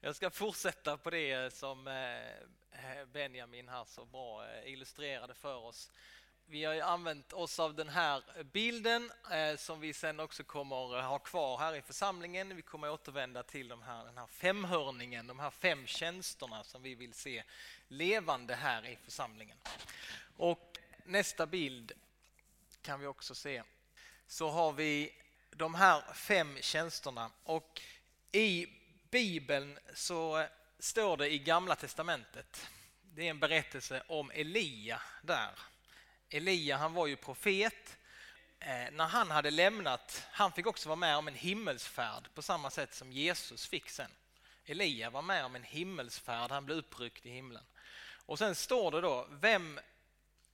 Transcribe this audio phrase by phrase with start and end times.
[0.00, 2.28] Jag ska fortsätta på det som eh,
[2.72, 5.90] eh, Benjamin här så bra eh, illustrerade för oss.
[6.46, 8.22] Vi har använt oss av den här
[8.52, 9.12] bilden
[9.56, 12.56] som vi sen också kommer ha kvar här i församlingen.
[12.56, 16.94] Vi kommer återvända till de här, den här femhörningen, de här fem tjänsterna som vi
[16.94, 17.44] vill se
[17.88, 19.56] levande här i församlingen.
[20.36, 21.92] Och nästa bild
[22.82, 23.62] kan vi också se.
[24.26, 25.14] Så har vi
[25.50, 27.82] de här fem tjänsterna och
[28.32, 28.77] i
[29.10, 30.46] Bibeln så
[30.78, 32.68] står det i Gamla Testamentet,
[33.02, 35.50] det är en berättelse om Elia där.
[36.30, 37.96] Elia han var ju profet.
[38.60, 42.70] Eh, när han hade lämnat, han fick också vara med om en himmelsfärd på samma
[42.70, 44.10] sätt som Jesus fick sen.
[44.64, 47.64] Elia var med om en himmelsfärd, han blev uppryckt i himlen.
[48.26, 49.80] Och sen står det då, vem,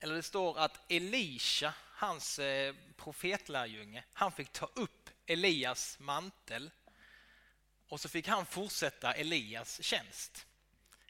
[0.01, 6.71] eller det står att Elisha, hans eh, profetlärjunge, han fick ta upp Elias mantel
[7.89, 10.47] och så fick han fortsätta Elias tjänst.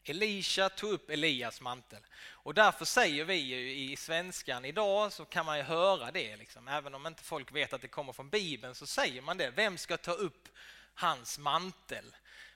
[0.04, 2.02] Elisha tog upp Elias mantel.
[2.16, 6.36] Och därför säger vi ju i svenskan idag så kan man ju höra det.
[6.36, 6.68] Liksom.
[6.68, 9.50] Även om inte folk vet att det kommer från Bibeln så säger man det.
[9.50, 10.48] Vem ska ta upp
[10.94, 12.04] hans mantel?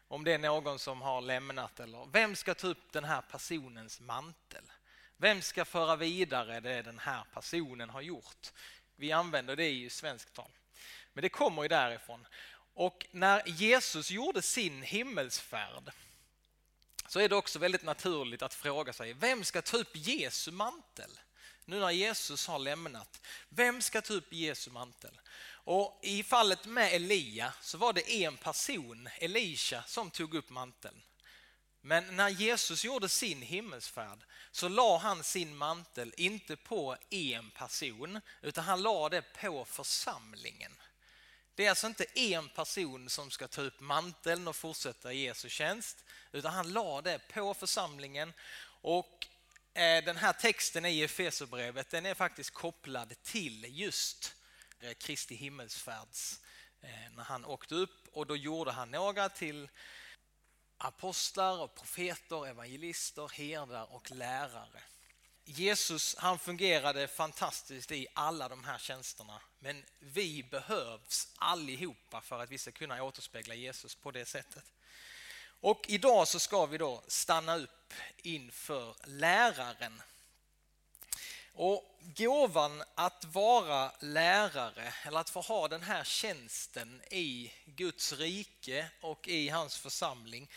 [0.09, 4.01] Om det är någon som har lämnat eller vem ska ta upp den här personens
[4.01, 4.65] mantel?
[5.17, 8.53] Vem ska föra vidare det den här personen har gjort?
[8.97, 10.51] Vi använder det i svenskt tal.
[11.13, 12.27] Men det kommer ju därifrån.
[12.79, 15.93] Och när Jesus gjorde sin himmelsfärd
[17.09, 21.11] så är det också väldigt naturligt att fråga sig, vem ska ta upp Jesu mantel?
[21.65, 25.21] Nu när Jesus har lämnat, vem ska ta upp Jesu mantel?
[25.51, 31.03] Och I fallet med Elia så var det en person, Elisha, som tog upp manteln.
[31.81, 38.21] Men när Jesus gjorde sin himmelsfärd så la han sin mantel inte på en person
[38.43, 40.73] utan han la det på församlingen.
[41.59, 46.05] Det är alltså inte en person som ska ta upp manteln och fortsätta Jesu tjänst
[46.33, 48.33] utan han la det på församlingen
[48.83, 49.27] och
[49.75, 54.35] eh, den här texten i Efesierbrevet den är faktiskt kopplad till just
[54.81, 56.41] eh, Kristi himmelsfärds
[56.81, 59.69] eh, när han åkte upp och då gjorde han några till
[60.77, 64.83] apostlar, och profeter, evangelister, herdar och lärare.
[65.51, 72.51] Jesus han fungerade fantastiskt i alla de här tjänsterna men vi behövs allihopa för att
[72.51, 74.65] vi ska kunna återspegla Jesus på det sättet.
[75.61, 80.03] Och idag så ska vi då stanna upp inför läraren.
[81.53, 88.91] Och gåvan att vara lärare eller att få ha den här tjänsten i Guds rike
[89.01, 90.51] och i hans församling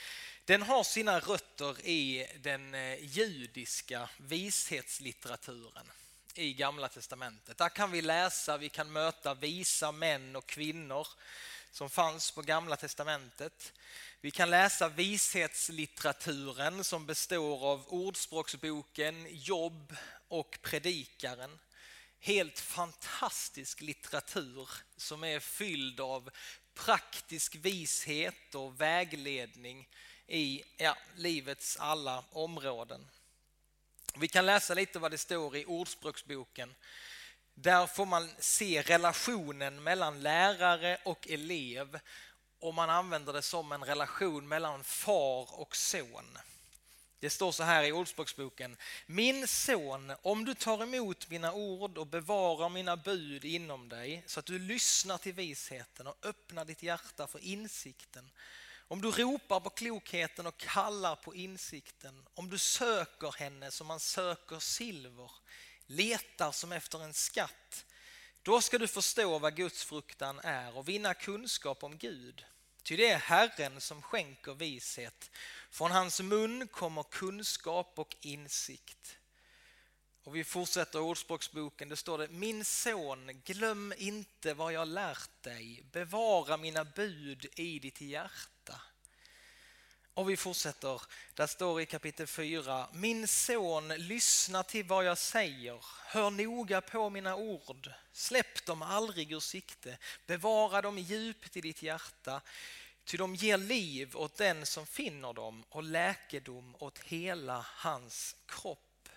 [0.51, 5.91] den har sina rötter i den eh, judiska vishetslitteraturen
[6.35, 7.57] i Gamla Testamentet.
[7.57, 11.07] Där kan vi läsa, vi kan möta visa män och kvinnor
[11.71, 13.73] som fanns på Gamla Testamentet.
[14.21, 19.95] Vi kan läsa vishetslitteraturen som består av Ordspråksboken, Jobb
[20.27, 21.59] och Predikaren.
[22.19, 26.29] Helt fantastisk litteratur som är fylld av
[26.73, 29.87] praktisk vishet och vägledning
[30.31, 33.07] i ja, livets alla områden.
[34.15, 36.75] Vi kan läsa lite vad det står i Ordspråksboken.
[37.53, 41.99] Där får man se relationen mellan lärare och elev
[42.59, 46.37] och man använder det som en relation mellan far och son.
[47.19, 48.77] Det står så här i Ordspråksboken.
[49.05, 54.39] Min son, om du tar emot mina ord och bevarar mina bud inom dig så
[54.39, 58.29] att du lyssnar till visheten och öppnar ditt hjärta för insikten
[58.91, 63.99] om du ropar på klokheten och kallar på insikten, om du söker henne som man
[63.99, 65.31] söker silver,
[65.85, 67.85] letar som efter en skatt,
[68.41, 72.45] då ska du förstå vad Guds fruktan är och vinna kunskap om Gud.
[72.83, 75.31] Ty det är Herren som skänker vishet.
[75.69, 79.17] Från hans mun kommer kunskap och insikt.
[80.23, 85.83] Och vi fortsätter Ordspråksboken, det står det Min son, glöm inte vad jag lärt dig,
[85.91, 88.60] bevara mina bud i ditt hjärta.
[90.13, 91.01] Och vi fortsätter,
[91.33, 97.09] där står i kapitel 4 Min son, lyssna till vad jag säger, hör noga på
[97.09, 99.97] mina ord, släpp dem aldrig ur sikte,
[100.27, 102.41] bevara dem djupt i ditt hjärta,
[103.05, 109.09] ty de ger liv åt den som finner dem och läkedom åt hela hans kropp.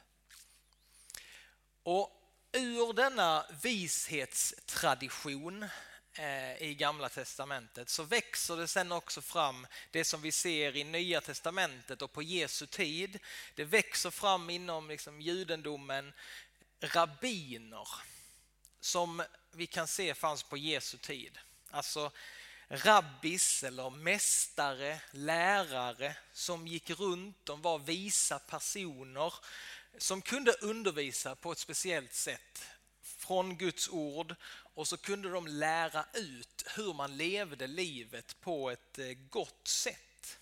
[1.82, 2.10] Och
[2.52, 5.68] ur denna vishetstradition
[6.16, 10.84] Eh, i Gamla Testamentet så växer det sen också fram det som vi ser i
[10.84, 13.18] Nya Testamentet och på Jesu tid.
[13.54, 16.12] Det växer fram inom liksom judendomen
[16.80, 17.88] rabbiner
[18.80, 19.22] som
[19.52, 21.38] vi kan se fanns på Jesu tid.
[21.70, 22.10] Alltså
[22.68, 27.36] rabbis eller mästare, lärare som gick runt.
[27.44, 29.34] De var visa personer
[29.98, 32.73] som kunde undervisa på ett speciellt sätt
[33.26, 34.34] från Guds ord
[34.74, 40.38] och så kunde de lära ut hur man levde livet på ett eh, gott sätt.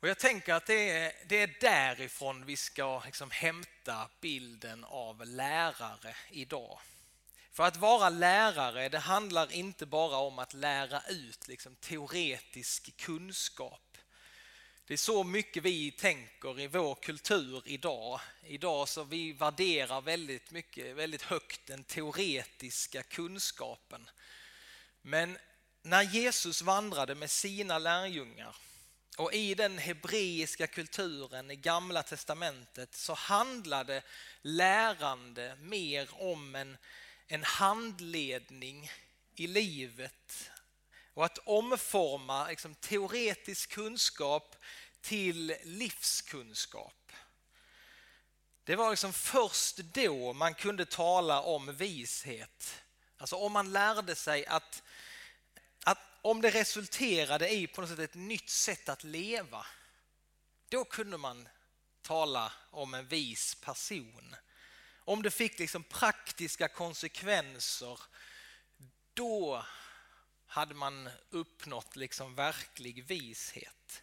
[0.00, 5.26] Och Jag tänker att det är, det är därifrån vi ska liksom hämta bilden av
[5.26, 6.78] lärare idag.
[7.52, 13.91] För att vara lärare, det handlar inte bara om att lära ut liksom, teoretisk kunskap.
[14.92, 18.20] Det är så mycket vi tänker i vår kultur idag.
[18.46, 24.10] Idag så vi värderar väldigt mycket, väldigt högt den teoretiska kunskapen.
[25.02, 25.38] Men
[25.82, 28.56] när Jesus vandrade med sina lärjungar
[29.16, 34.02] och i den hebreiska kulturen i gamla testamentet så handlade
[34.42, 36.76] lärande mer om en
[37.26, 38.90] en handledning
[39.34, 40.50] i livet
[41.14, 44.56] och att omforma liksom, teoretisk kunskap
[45.02, 47.12] till livskunskap.
[48.64, 52.82] Det var liksom först då man kunde tala om vishet.
[53.16, 54.82] Alltså om man lärde sig att,
[55.84, 59.66] att om det resulterade i på något sätt ett nytt sätt att leva,
[60.68, 61.48] då kunde man
[62.02, 64.36] tala om en vis person.
[65.04, 68.00] Om det fick liksom praktiska konsekvenser,
[69.14, 69.64] då
[70.46, 74.02] hade man uppnått liksom verklig vishet.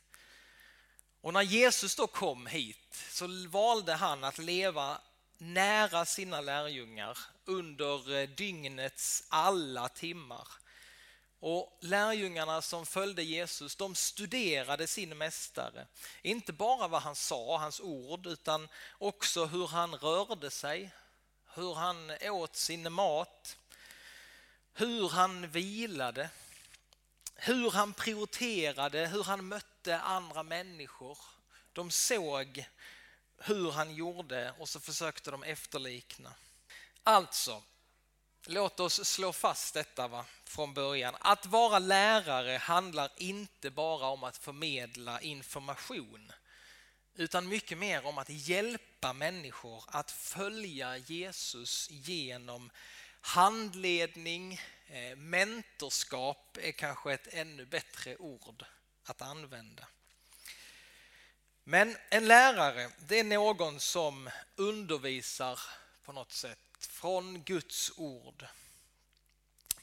[1.21, 5.01] Och när Jesus då kom hit så valde han att leva
[5.37, 10.47] nära sina lärjungar under eh, dygnets alla timmar.
[11.39, 15.87] Och lärjungarna som följde Jesus, de studerade sin mästare.
[16.21, 18.67] Inte bara vad han sa, hans ord, utan
[18.97, 20.91] också hur han rörde sig,
[21.53, 23.57] hur han åt sin mat,
[24.73, 26.29] hur han vilade,
[27.35, 31.17] hur han prioriterade, hur han mötte andra människor.
[31.73, 32.65] De såg
[33.37, 36.33] hur han gjorde och så försökte de efterlikna.
[37.03, 37.63] Alltså,
[38.45, 41.15] Låt oss slå fast detta va, från början.
[41.19, 46.31] Att vara lärare handlar inte bara om att förmedla information
[47.15, 52.69] utan mycket mer om att hjälpa människor att följa Jesus genom
[53.21, 58.65] handledning, eh, mentorskap är kanske ett ännu bättre ord
[59.09, 59.87] att använda.
[61.63, 65.59] Men en lärare, det är någon som undervisar
[66.05, 68.45] på något sätt från Guds ord.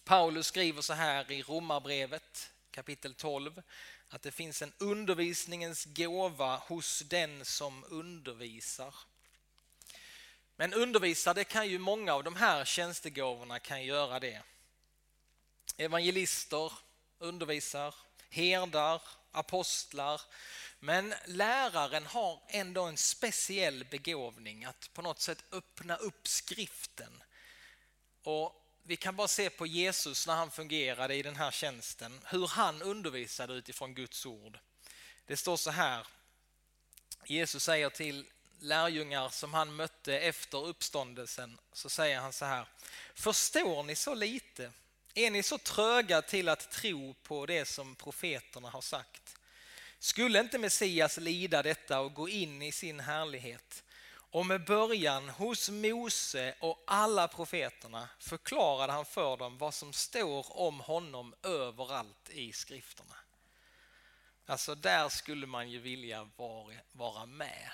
[0.05, 3.62] Paulus skriver så här i Romarbrevet kapitel 12
[4.08, 8.94] att det finns en undervisningens gåva hos den som undervisar.
[10.56, 14.43] Men undervisa, det kan ju många av de här tjänstegåvorna kan göra det.
[15.76, 16.73] Evangelister
[17.19, 17.94] undervisar,
[18.36, 19.02] herdar,
[19.32, 20.20] apostlar,
[20.80, 27.22] men läraren har ändå en speciell begåvning att på något sätt öppna upp skriften.
[28.22, 32.46] Och vi kan bara se på Jesus när han fungerade i den här tjänsten, hur
[32.46, 34.58] han undervisade utifrån Guds ord.
[35.26, 36.06] Det står så här,
[37.24, 38.26] Jesus säger till
[38.60, 42.66] lärjungar som han mötte efter uppståndelsen, så säger han så här,
[43.14, 44.72] förstår ni så lite?
[45.18, 49.36] Är ni så tröga till att tro på det som profeterna har sagt?
[49.98, 53.85] Skulle inte Messias lida detta och gå in i sin härlighet?
[54.30, 60.58] Och med början hos Mose och alla profeterna förklarade han för dem vad som står
[60.58, 63.16] om honom överallt i skrifterna.
[64.46, 66.28] Alltså där skulle man ju vilja
[66.92, 67.70] vara med.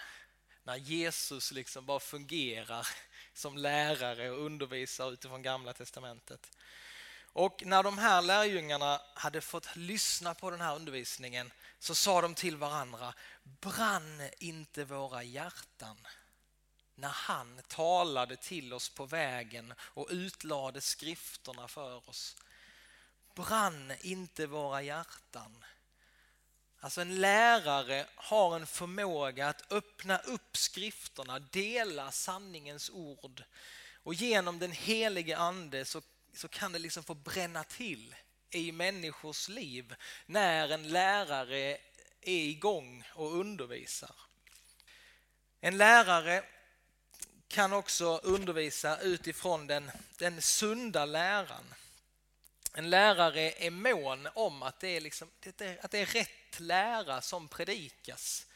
[0.64, 2.88] När Jesus liksom bara fungerar
[3.34, 6.50] som lärare och undervisar utifrån gamla testamentet.
[7.32, 12.34] Och när de här lärjungarna hade fått lyssna på den här undervisningen så sa de
[12.34, 15.96] till varandra, brann inte våra hjärtan
[16.94, 22.36] när han talade till oss på vägen och utlade skrifterna för oss.
[23.34, 25.64] Brann inte våra hjärtan.
[26.80, 33.44] Alltså en lärare har en förmåga att öppna upp skrifterna, dela sanningens ord
[34.02, 38.14] och genom den helige ande så, så kan det liksom få bränna till
[38.50, 39.94] i människors liv
[40.26, 41.78] när en lärare
[42.20, 44.14] är igång och undervisar.
[45.60, 46.44] En lärare
[47.48, 51.74] kan också undervisa utifrån den, den sunda läran.
[52.74, 55.28] En lärare är mån om att det är, liksom,
[55.80, 58.46] att det är rätt lära som predikas.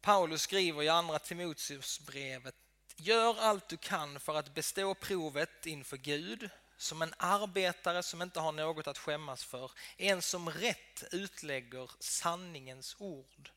[0.00, 2.54] Paulus skriver i andra Timoteusbrevet
[3.00, 8.40] Gör allt du kan för att bestå provet inför Gud som en arbetare som inte
[8.40, 13.50] har något att skämmas för, en som rätt utlägger sanningens ord.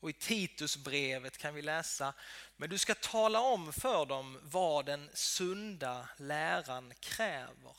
[0.00, 2.14] Och i Titusbrevet kan vi läsa,
[2.56, 7.76] men du ska tala om för dem vad den sunda läran kräver.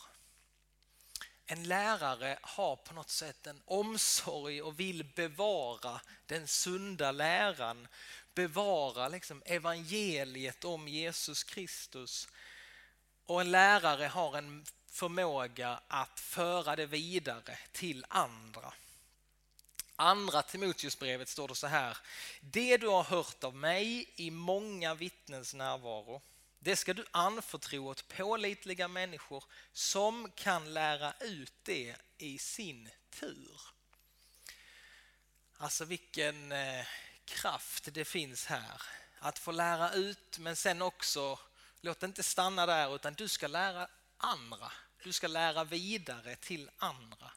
[1.45, 7.87] En lärare har på något sätt en omsorg och vill bevara den sunda läran,
[8.33, 12.27] bevara liksom evangeliet om Jesus Kristus.
[13.31, 18.73] Och en lärare har en förmåga att föra det vidare till andra.
[19.95, 21.97] Andra Timoteusbrevet står det så här.
[22.41, 26.21] Det du har hört av mig i många vittnens närvaro,
[26.59, 33.61] det ska du anförtro åt pålitliga människor som kan lära ut det i sin tur.
[35.57, 36.85] Alltså vilken eh,
[37.25, 38.81] kraft det finns här.
[39.19, 41.39] Att få lära ut men sen också,
[41.81, 44.71] låt det inte stanna där utan du ska lära andra.
[45.03, 47.31] Du ska lära vidare till andra.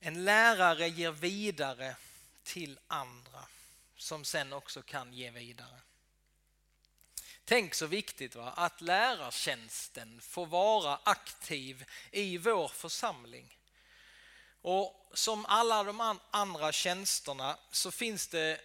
[0.00, 1.96] En lärare ger vidare
[2.42, 3.44] till andra
[3.96, 5.80] som sen också kan ge vidare.
[7.44, 8.52] Tänk så viktigt va?
[8.56, 13.58] att lärartjänsten får vara aktiv i vår församling.
[14.62, 18.60] Och som alla de andra tjänsterna så finns det,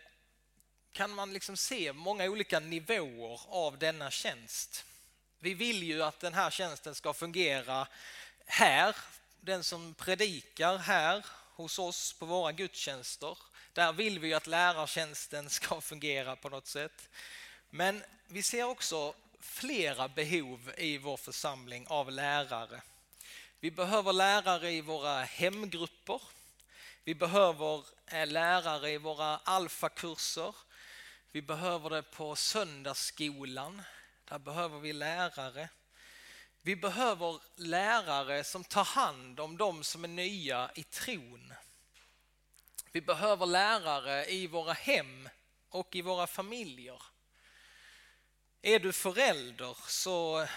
[0.94, 4.86] kan man liksom se många olika nivåer av denna tjänst.
[5.40, 7.88] Vi vill ju att den här tjänsten ska fungera
[8.46, 8.96] här
[9.42, 13.38] den som predikar här hos oss på våra gudstjänster.
[13.74, 17.10] Där vill vi att lärartjänsten ska fungera på något sätt.
[17.70, 22.82] Men vi ser också flera behov i vår församling av lärare.
[23.60, 26.22] Vi behöver lärare i våra hemgrupper.
[27.04, 30.56] Vi behöver eh, lärare i våra alfakurser.
[31.34, 33.82] Vi behöver det på söndagsskolan.
[34.26, 35.70] Där behöver vi lärare.
[36.62, 41.54] Vi behöver lärare som tar hand om de som är nya i tron.
[42.92, 45.30] Vi behöver lärare i våra hem
[45.70, 47.02] och i våra familjer.
[48.62, 50.48] Är du förälder så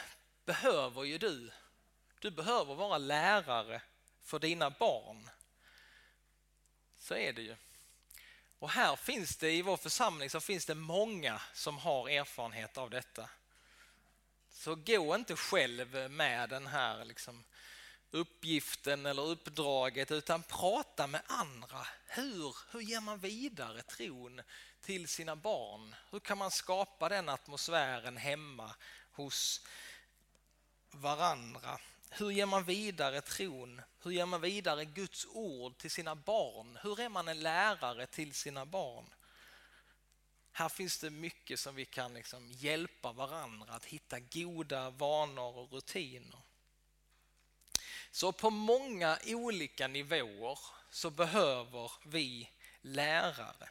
[0.45, 1.53] behöver ju du,
[2.19, 3.83] du behöver vara lärare
[4.23, 5.31] för dina barn.
[6.97, 7.57] Så är det ju.
[8.59, 12.91] Och här finns det i vår församling så finns det många som har erfarenhet av
[12.91, 13.29] detta.
[14.51, 17.45] Så gå inte själv med den här liksom
[18.11, 21.87] uppgiften eller uppdraget utan prata med andra.
[22.07, 24.41] Hur, hur ger man vidare tron
[24.81, 25.95] till sina barn?
[26.11, 28.75] Hur kan man skapa den atmosfären hemma
[29.13, 29.61] hos
[30.91, 31.79] varandra?
[32.17, 33.83] Hur ger man vidare tron?
[34.03, 36.79] Hur ger man vidare Guds ord till sina barn?
[36.83, 39.05] Hur är man en lärare till sina barn?
[40.53, 45.73] Här finns det mycket som vi kan liksom hjälpa varandra att hitta goda vanor och
[45.73, 46.41] rutiner.
[48.11, 50.59] Så på många olika nivåer
[50.91, 53.69] så behöver vi lärare.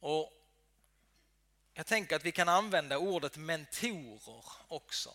[0.00, 0.32] Och
[1.74, 5.14] jag tänker att vi kan använda ordet mentorer också.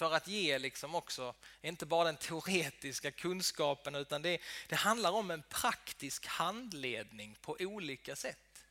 [0.00, 5.30] För att ge liksom också, inte bara den teoretiska kunskapen utan det, det handlar om
[5.30, 8.64] en praktisk handledning på olika sätt.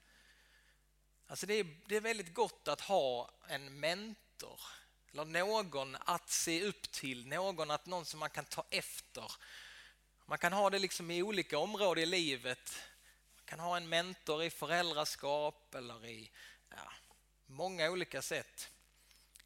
[1.27, 4.59] Alltså det, är, det är väldigt gott att ha en mentor
[5.11, 9.31] eller någon att se upp till, någon, att, någon som man kan ta efter.
[10.25, 12.79] Man kan ha det liksom i olika områden i livet.
[13.35, 16.31] Man kan ha en mentor i föräldraskap eller i
[16.69, 16.91] ja,
[17.45, 18.69] många olika sätt.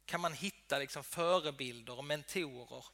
[0.06, 2.84] Kan man hitta liksom förebilder och mentorer.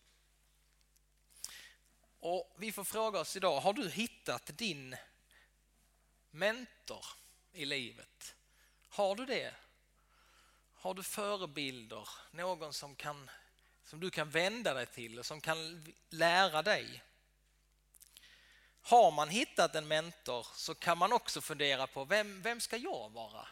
[2.21, 4.97] Och Vi får fråga oss idag, har du hittat din
[6.31, 7.05] mentor
[7.53, 8.35] i livet?
[8.89, 9.55] Har du det?
[10.75, 13.31] Har du förebilder, någon som, kan,
[13.85, 17.03] som du kan vända dig till och som kan lära dig?
[18.83, 23.11] Har man hittat en mentor så kan man också fundera på vem, vem ska jag
[23.11, 23.49] vara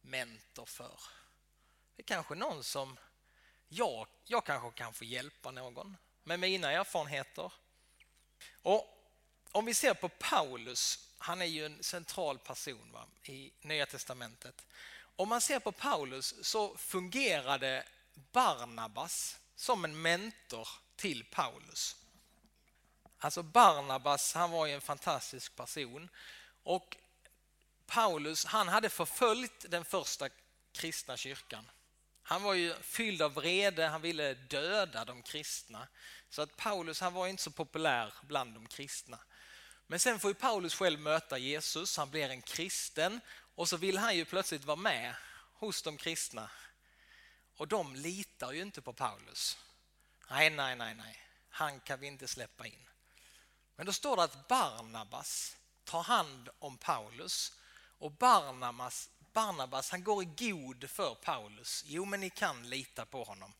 [0.00, 1.00] mentor för?
[2.02, 2.96] Det är kanske någon som
[3.68, 7.52] jag, jag kanske kan få hjälpa någon med mina erfarenheter.
[8.62, 8.98] Och
[9.52, 14.66] Om vi ser på Paulus han är ju en central person va, i Nya Testamentet.
[15.16, 21.96] Om man ser på Paulus så fungerade Barnabas som en mentor till Paulus.
[23.18, 26.08] Alltså Barnabas, han var ju en fantastisk person
[26.62, 26.96] och
[27.86, 30.28] Paulus, han hade förföljt den första
[30.72, 31.68] kristna kyrkan.
[32.32, 35.88] Han var ju fylld av vrede, han ville döda de kristna.
[36.28, 39.18] Så att Paulus han var inte så populär bland de kristna.
[39.86, 43.20] Men sen får ju Paulus själv möta Jesus, han blir en kristen
[43.54, 45.14] och så vill han ju plötsligt vara med
[45.54, 46.50] hos de kristna.
[47.56, 49.58] Och de litar ju inte på Paulus.
[50.30, 52.88] Nej, nej, nej, nej, han kan vi inte släppa in.
[53.76, 57.52] Men då står det att Barnabas tar hand om Paulus
[57.98, 61.84] och Barnabas, Barnabas han går i god för Paulus.
[61.86, 63.52] Jo, men ni kan lita på honom.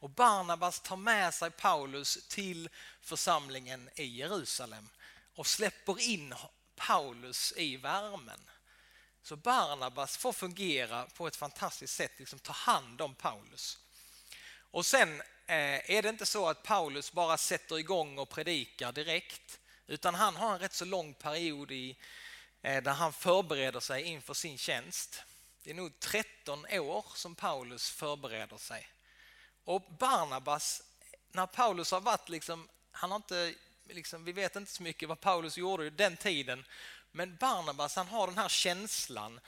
[0.00, 2.68] Och Barnabas tar med sig Paulus till
[3.00, 4.88] församlingen i Jerusalem
[5.34, 6.34] och släpper in
[6.76, 8.40] Paulus i värmen.
[9.22, 13.78] Så Barnabas får fungera på ett fantastiskt sätt, liksom ta hand om Paulus.
[14.70, 19.58] Och sen eh, är det inte så att Paulus bara sätter igång och predikar direkt,
[19.86, 21.96] utan han har en rätt så lång period i,
[22.62, 25.22] Eh, där han förbereder sig inför sin tjänst.
[25.62, 28.88] Det är nog 13 år som Paulus förbereder sig.
[29.64, 30.82] Och Barnabas,
[31.32, 35.20] när Paulus har varit liksom, han har inte, liksom, vi vet inte så mycket vad
[35.20, 36.64] Paulus gjorde den tiden,
[37.12, 39.40] men Barnabas han har den här känslan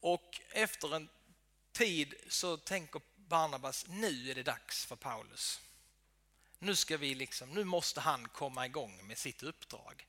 [0.00, 1.08] och efter en
[1.72, 5.60] tid så tänker Barnabas, nu är det dags för Paulus.
[6.58, 10.06] Nu ska vi liksom, nu måste han komma igång med sitt uppdrag.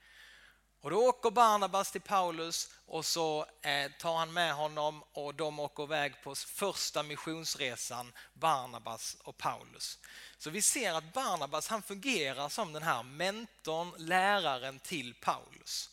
[0.82, 5.60] Och då åker Barnabas till Paulus och så eh, tar han med honom och de
[5.60, 9.98] åker iväg på första missionsresan, Barnabas och Paulus.
[10.38, 15.90] Så vi ser att Barnabas han fungerar som den här mentorn, läraren till Paulus.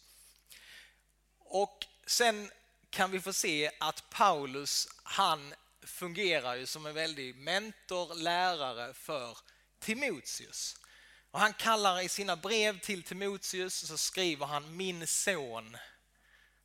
[1.38, 2.50] Och sen
[2.90, 9.38] kan vi få se att Paulus han fungerar ju som en väldig mentor, lärare för
[9.80, 10.76] Timoteus.
[11.30, 15.76] Och han kallar i sina brev till Timoteus så skriver han min son.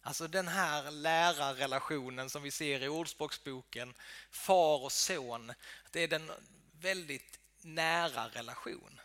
[0.02, 3.94] Alltså den här lärarrelationen som vi ser i Ordspråksboken,
[4.32, 5.54] far och son.
[5.92, 6.32] Det är den
[6.80, 9.00] väldigt nära relation.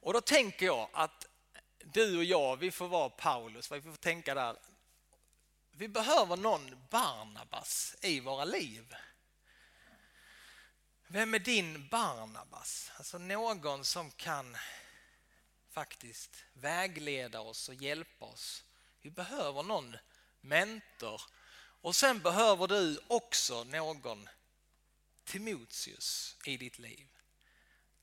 [0.00, 1.26] Och då tänker jag att
[1.84, 4.56] du och jag, vi får vara Paulus, vi får tänka där.
[5.70, 8.94] Vi behöver någon Barnabas i våra liv.
[11.08, 12.90] Vem är din Barnabas?
[12.96, 14.56] Alltså någon som kan
[15.70, 18.64] faktiskt vägleda oss och hjälpa oss.
[19.00, 19.96] Vi behöver någon
[20.40, 21.22] mentor.
[21.80, 24.28] Och sen behöver du också någon
[25.24, 27.08] Timoteus i ditt liv.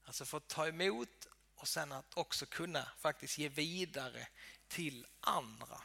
[0.05, 4.27] Alltså få ta emot och sen att också kunna faktiskt ge vidare
[4.67, 5.81] till andra.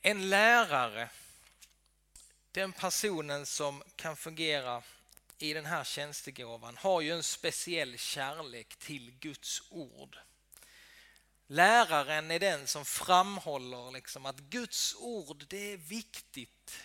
[0.00, 1.10] En lärare
[2.56, 4.82] den personen som kan fungera
[5.38, 10.18] i den här tjänstegåvan har ju en speciell kärlek till Guds ord.
[11.46, 16.78] Läraren är den som framhåller liksom att Guds ord det är viktigt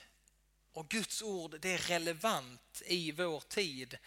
[0.73, 3.97] och Guds ord det är relevant i vår tid.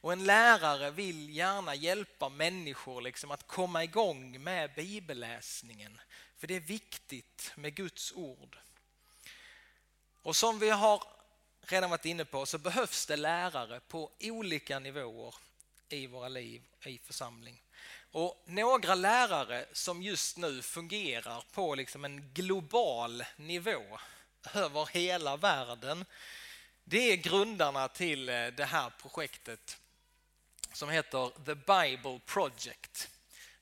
[0.00, 6.00] Och en lärare vill gärna hjälpa människor liksom att komma igång med bibelläsningen.
[6.38, 8.58] För det är viktigt med Guds ord.
[10.26, 11.02] Och som vi har
[11.60, 15.34] redan varit inne på så behövs det lärare på olika nivåer
[15.88, 17.62] i våra liv i församling.
[18.10, 23.98] Och några lärare som just nu fungerar på liksom en global nivå
[24.54, 26.04] över hela världen
[26.84, 29.78] det är grundarna till eh, det här projektet
[30.72, 33.08] som heter The Bible Project.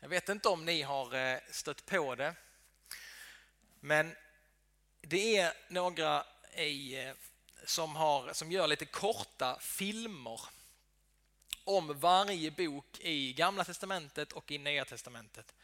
[0.00, 2.34] Jag vet inte om ni har eh, stött på det
[3.80, 4.16] men
[5.00, 6.24] det är några
[6.56, 7.14] i, eh,
[7.64, 10.40] som, har, som gör lite korta filmer
[11.64, 15.54] om varje bok i Gamla Testamentet och i Nya Testamentet.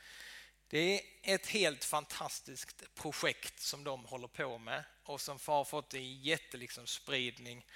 [0.69, 5.95] Det är ett helt fantastiskt projekt som de håller på med och som har fått
[5.95, 7.67] en jättespridning.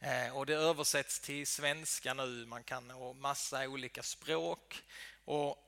[0.00, 4.82] Eh, och det översätts till svenska nu, man kan och massa olika språk.
[5.24, 5.63] Och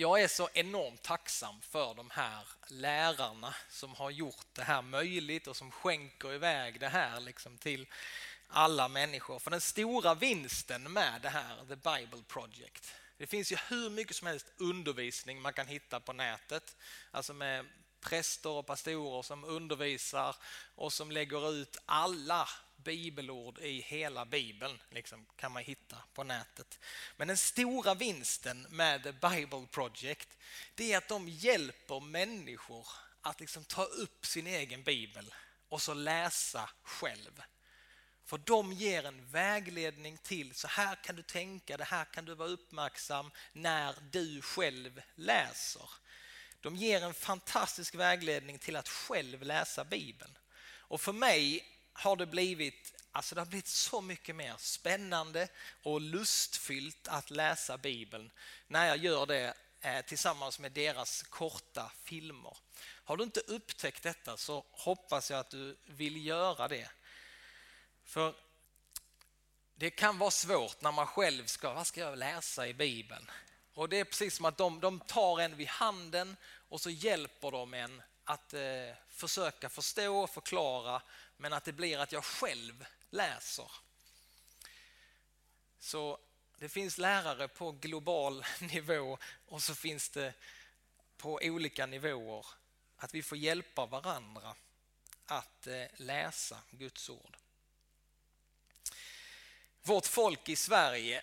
[0.00, 5.46] jag är så enormt tacksam för de här lärarna som har gjort det här möjligt
[5.46, 7.86] och som skänker iväg det här liksom till
[8.48, 9.38] alla människor.
[9.38, 14.16] För den stora vinsten med det här, The Bible Project, det finns ju hur mycket
[14.16, 16.76] som helst undervisning man kan hitta på nätet.
[17.10, 17.66] Alltså med
[18.00, 20.36] präster och pastorer som undervisar
[20.74, 22.48] och som lägger ut alla
[22.88, 26.78] bibelord i hela Bibeln liksom, kan man hitta på nätet.
[27.16, 30.28] Men den stora vinsten med The Bible Project
[30.74, 32.86] det är att de hjälper människor
[33.20, 35.34] att liksom ta upp sin egen bibel
[35.68, 37.42] och så läsa själv.
[38.24, 42.34] För de ger en vägledning till så här kan du tänka, det här kan du
[42.34, 45.90] vara uppmärksam när du själv läser.
[46.60, 50.38] De ger en fantastisk vägledning till att själv läsa Bibeln.
[50.88, 51.64] Och för mig
[51.98, 55.48] har det blivit Alltså det har blivit så mycket mer spännande
[55.82, 58.30] och lustfyllt att läsa Bibeln
[58.66, 62.56] när jag gör det eh, tillsammans med deras korta filmer.
[62.80, 66.90] Har du inte upptäckt detta så hoppas jag att du vill göra det.
[68.04, 68.34] För
[69.74, 73.30] det kan vara svårt när man själv ska, vad ska jag läsa i Bibeln?
[73.74, 76.36] Och det är precis som att de, de tar en vid handen
[76.68, 81.02] och så hjälper de en att eh, försöka förstå och förklara
[81.36, 83.70] men att det blir att jag själv läser.
[85.78, 86.18] Så
[86.58, 90.34] det finns lärare på global nivå och så finns det
[91.16, 92.46] på olika nivåer
[92.96, 94.54] att vi får hjälpa varandra
[95.26, 97.36] att eh, läsa Guds ord.
[99.82, 101.22] Vårt folk i Sverige,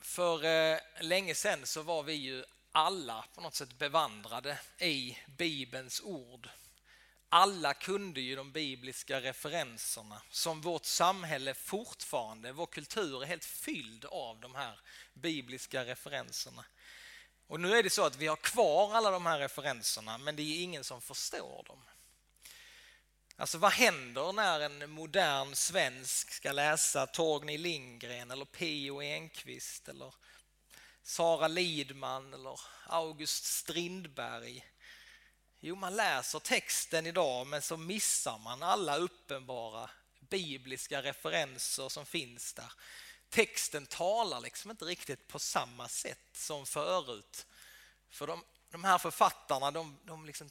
[0.00, 6.00] för eh, länge sedan så var vi ju alla på något sätt bevandrade i Bibelns
[6.00, 6.48] ord.
[7.28, 14.04] Alla kunde ju de bibliska referenserna som vårt samhälle fortfarande, vår kultur är helt fylld
[14.04, 14.80] av de här
[15.14, 16.64] bibliska referenserna.
[17.46, 20.42] Och nu är det så att vi har kvar alla de här referenserna men det
[20.42, 21.84] är ingen som förstår dem.
[23.36, 29.02] Alltså vad händer när en modern svensk ska läsa Torgny Lindgren eller P.O.
[29.02, 30.14] Enquist eller
[31.02, 34.66] Sara Lidman eller August Strindberg?
[35.60, 42.52] Jo, man läser texten idag men så missar man alla uppenbara bibliska referenser som finns
[42.52, 42.72] där.
[43.28, 47.46] Texten talar liksom inte riktigt på samma sätt som förut.
[48.10, 50.50] För de, de här författarna de, de liksom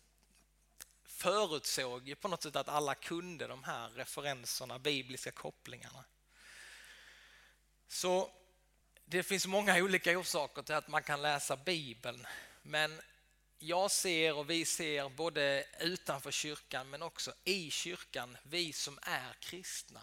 [1.04, 6.04] förutsåg ju på något sätt att alla kunde de här referenserna, bibliska kopplingarna.
[7.88, 8.32] Så
[9.12, 12.28] det finns många olika orsaker till att man kan läsa Bibeln.
[12.62, 13.02] Men
[13.60, 19.34] jag ser och vi ser både utanför kyrkan men också i kyrkan, vi som är
[19.40, 20.00] kristna.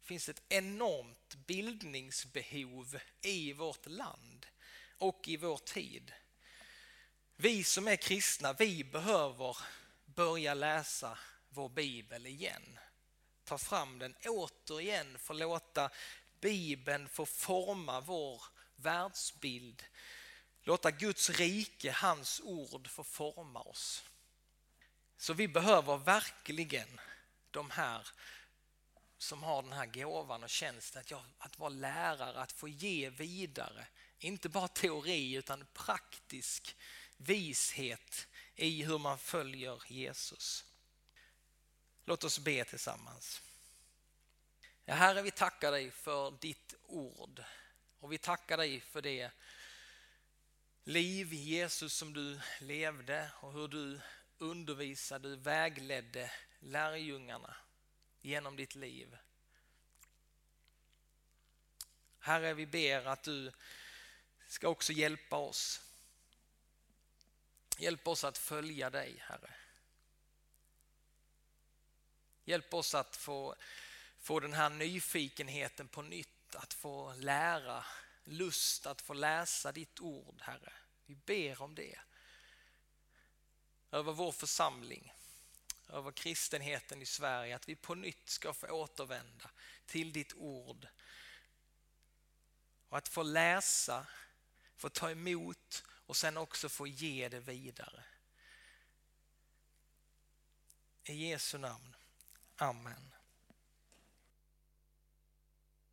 [0.00, 4.46] Det finns ett enormt bildningsbehov i vårt land
[4.98, 6.12] och i vår tid.
[7.36, 9.56] Vi som är kristna, vi behöver
[10.04, 12.78] börja läsa vår bibel igen.
[13.44, 15.90] Ta fram den återigen, få låta
[16.40, 18.42] bibeln få forma vår
[18.76, 19.84] världsbild.
[20.62, 24.04] Låta Guds rike, hans ord få forma oss.
[25.16, 27.00] Så vi behöver verkligen
[27.50, 28.08] de här
[29.18, 33.86] som har den här gåvan och tjänsten att, att vara lärare, att få ge vidare.
[34.18, 36.76] Inte bara teori utan praktisk
[37.16, 40.64] vishet i hur man följer Jesus.
[42.04, 43.42] Låt oss be tillsammans.
[44.90, 47.44] Ja, Herre, vi tackar dig för ditt ord
[48.00, 49.30] och vi tackar dig för det
[50.84, 54.00] liv Jesus som du levde och hur du
[54.38, 57.56] undervisade, du vägledde lärjungarna
[58.20, 59.16] genom ditt liv.
[62.18, 63.52] Herre, vi ber att du
[64.46, 65.80] ska också hjälpa oss
[67.78, 69.54] Hjälp oss att följa dig, Herre.
[72.44, 73.54] Hjälp oss att få,
[74.18, 77.84] få den här nyfikenheten på nytt, att få lära,
[78.24, 80.72] lust att få läsa ditt ord, Herre.
[81.06, 81.98] Vi ber om det.
[83.90, 85.14] Över vår församling,
[85.88, 89.50] över kristenheten i Sverige, att vi på nytt ska få återvända
[89.86, 90.88] till ditt ord.
[92.88, 94.06] Och att få läsa,
[94.76, 98.04] få ta emot och sen också få ge det vidare.
[101.04, 101.96] I Jesu namn.
[102.56, 103.17] Amen.